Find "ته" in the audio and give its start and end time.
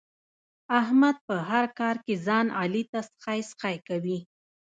2.91-2.99